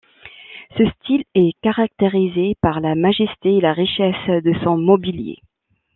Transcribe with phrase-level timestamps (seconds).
[0.79, 5.37] Ce style est caractérisé par la majesté et la richesse de son mobilier.